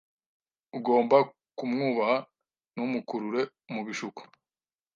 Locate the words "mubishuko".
3.73-4.21